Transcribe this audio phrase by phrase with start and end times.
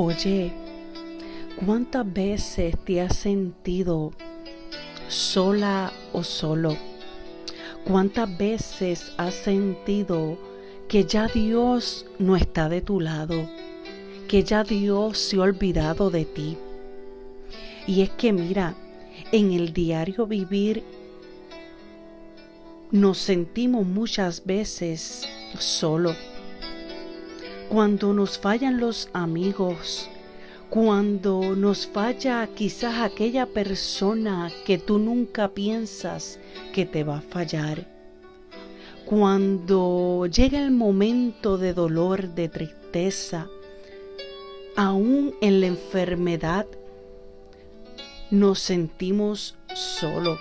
[0.00, 0.52] Oye,
[1.66, 4.12] ¿cuántas veces te has sentido
[5.08, 6.76] sola o solo?
[7.84, 10.38] ¿Cuántas veces has sentido
[10.86, 13.50] que ya Dios no está de tu lado?
[14.28, 16.56] Que ya Dios se ha olvidado de ti.
[17.88, 18.76] Y es que mira,
[19.32, 20.84] en el diario vivir
[22.92, 25.28] nos sentimos muchas veces
[25.58, 26.14] solo
[27.68, 30.08] cuando nos fallan los amigos,
[30.70, 36.38] cuando nos falla quizás aquella persona que tú nunca piensas
[36.72, 37.86] que te va a fallar,
[39.04, 43.48] cuando llega el momento de dolor, de tristeza,
[44.76, 46.66] aún en la enfermedad,
[48.30, 50.38] nos sentimos solos.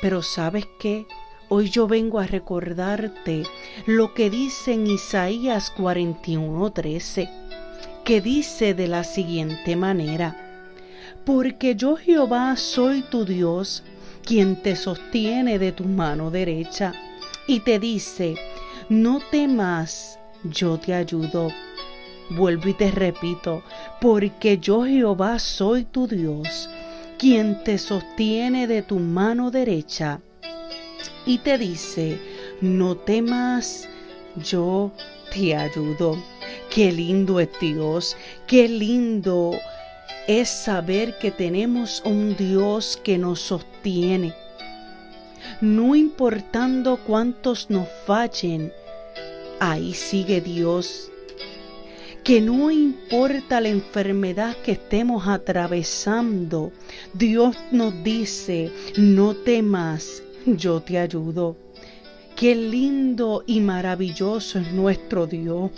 [0.00, 1.06] Pero sabes qué?
[1.52, 3.42] Hoy yo vengo a recordarte
[3.84, 7.28] lo que dice en Isaías 41:13,
[8.04, 10.36] que dice de la siguiente manera,
[11.24, 13.82] porque yo Jehová soy tu Dios,
[14.24, 16.92] quien te sostiene de tu mano derecha,
[17.48, 18.36] y te dice,
[18.88, 21.48] no temas, yo te ayudo.
[22.30, 23.64] Vuelvo y te repito,
[24.00, 26.70] porque yo Jehová soy tu Dios,
[27.18, 30.20] quien te sostiene de tu mano derecha
[31.26, 32.18] y te dice,
[32.60, 33.88] no temas,
[34.36, 34.90] yo
[35.32, 36.22] te ayudo.
[36.70, 39.52] Qué lindo es Dios, qué lindo
[40.26, 44.34] es saber que tenemos un Dios que nos sostiene.
[45.60, 48.72] No importando cuántos nos fallen,
[49.58, 51.10] ahí sigue Dios.
[52.24, 56.70] Que no importa la enfermedad que estemos atravesando,
[57.14, 61.56] Dios nos dice, no temas, yo te ayudo.
[62.36, 65.70] Qué lindo y maravilloso es nuestro Dios,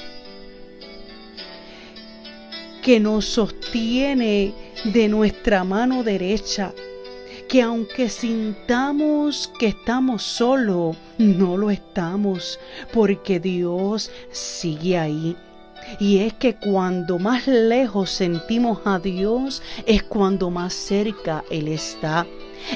[2.82, 6.72] que nos sostiene de nuestra mano derecha,
[7.48, 12.60] que aunque sintamos que estamos solos, no lo estamos,
[12.92, 15.36] porque Dios sigue ahí.
[15.98, 22.26] Y es que cuando más lejos sentimos a Dios, es cuando más cerca Él está.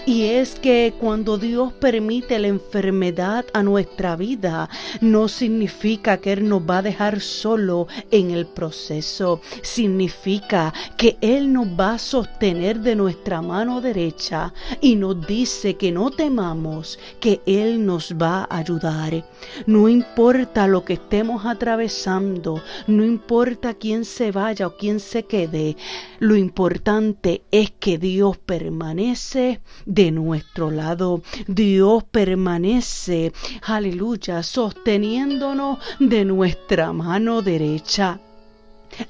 [0.04, 4.68] Y es que cuando Dios permite la enfermedad a nuestra vida,
[5.00, 9.40] no significa que Él nos va a dejar solo en el proceso.
[9.62, 15.92] Significa que Él nos va a sostener de nuestra mano derecha y nos dice que
[15.92, 19.24] no temamos, que Él nos va a ayudar.
[19.66, 25.76] No importa lo que estemos atravesando, no importa quién se vaya o quién se quede,
[26.18, 31.22] lo importante es que Dios permanece de nuestro lado.
[31.46, 33.32] Dios permanece,
[33.62, 38.20] aleluya, sosteniéndonos de nuestra mano derecha.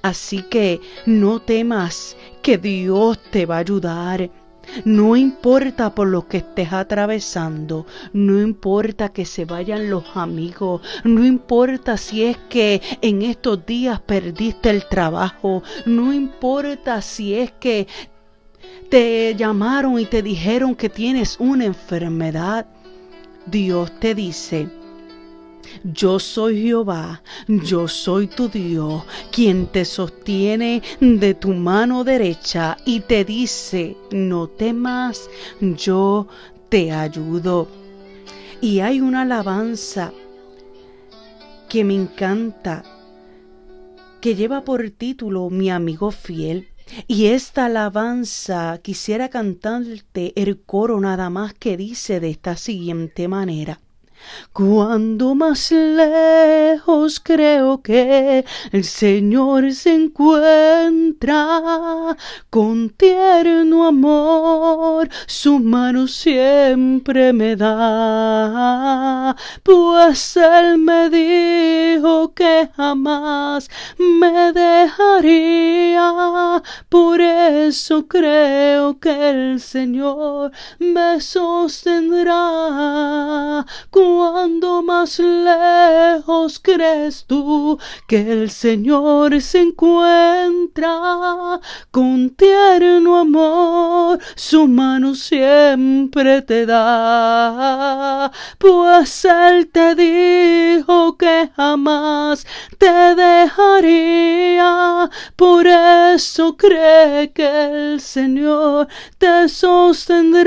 [0.02, 4.30] Así que no temas que Dios te va a ayudar.
[4.84, 11.24] No importa por lo que estés atravesando, no importa que se vayan los amigos, no
[11.24, 17.86] importa si es que en estos días perdiste el trabajo, no importa si es que
[18.88, 22.66] te llamaron y te dijeron que tienes una enfermedad,
[23.46, 24.68] Dios te dice,
[25.84, 33.00] yo soy Jehová, yo soy tu Dios, quien te sostiene de tu mano derecha y
[33.00, 35.28] te dice, no temas,
[35.60, 36.28] yo
[36.68, 37.68] te ayudo.
[38.60, 40.12] Y hay una alabanza
[41.68, 42.84] que me encanta,
[44.20, 46.68] que lleva por título Mi amigo fiel.
[47.06, 53.80] Y esta alabanza quisiera cantarte el coro nada más que dice de esta siguiente manera.
[54.52, 61.36] Cuando más lejos creo que el Señor se encuentra
[62.50, 68.85] con tierno amor, su mano siempre me da,
[69.62, 73.68] pues Él me dijo que jamás
[73.98, 76.12] me dejaría,
[76.88, 82.36] por eso creo que el Señor me sostendrá.
[83.90, 93.95] Cuando más lejos crees tú que el Señor se encuentra con tierno amor,
[94.34, 102.46] su mano siempre te da, pues Él te dijo que jamás
[102.78, 108.88] te dejaría, por eso cree que el Señor
[109.18, 110.46] te sostendrá,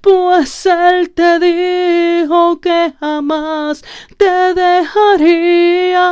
[0.00, 3.82] pues Él te dijo que jamás
[4.16, 6.02] te dejaría,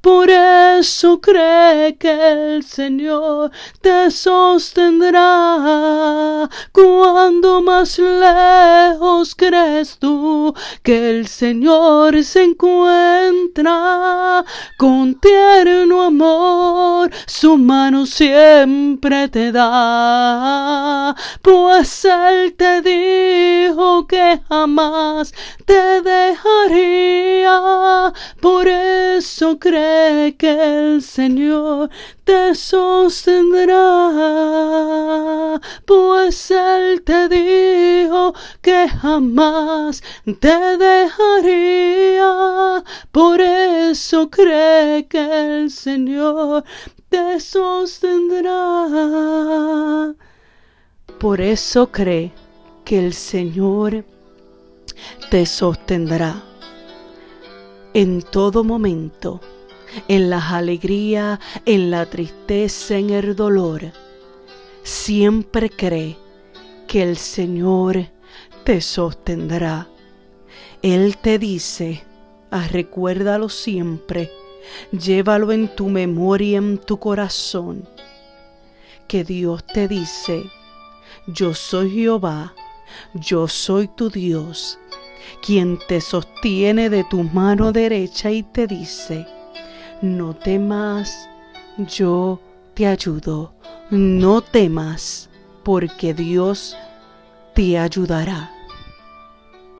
[0.00, 3.50] por eso cree que el Señor
[3.80, 5.28] te sostendrá.
[6.72, 13.47] Cuando más lejos crees tú que el Señor se encuentra
[14.76, 25.32] con tierno amor, su mano siempre te da, pues Él te dijo que jamás
[25.64, 27.60] te dejaría.
[28.40, 31.90] Por eso cree que el Señor
[32.24, 33.80] te sostendrá,
[35.86, 37.77] pues Él te dijo
[38.60, 40.02] que jamás
[40.40, 42.32] te dejaría.
[43.12, 46.64] Por eso cree que el Señor
[47.08, 48.54] te sostendrá.
[51.18, 52.32] Por eso cree
[52.84, 54.04] que el Señor
[55.30, 56.42] te sostendrá
[57.94, 59.40] en todo momento,
[60.06, 63.92] en las alegrías, en la tristeza, en el dolor.
[64.82, 66.16] Siempre cree
[66.86, 68.06] que el Señor
[68.68, 69.88] te sostendrá.
[70.82, 72.04] Él te dice,
[72.50, 74.30] ah, recuérdalo siempre,
[74.92, 77.88] llévalo en tu memoria, en tu corazón,
[79.06, 80.44] que Dios te dice,
[81.26, 82.54] yo soy Jehová,
[83.14, 84.78] yo soy tu Dios,
[85.40, 89.26] quien te sostiene de tu mano derecha y te dice,
[90.02, 91.26] no temas,
[91.78, 92.38] yo
[92.74, 93.54] te ayudo,
[93.88, 95.30] no temas,
[95.64, 96.76] porque Dios
[97.54, 98.57] te ayudará.